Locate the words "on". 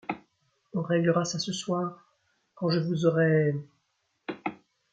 0.73-0.81